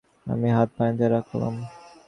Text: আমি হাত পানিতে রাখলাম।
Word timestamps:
আমি 0.27 0.47
হাত 0.55 0.69
পানিতে 0.77 1.05
রাখলাম। 1.07 1.53